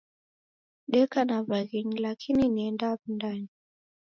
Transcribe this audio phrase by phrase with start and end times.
[0.87, 3.49] Deka na waghenyi lakini nienda Wundanyi.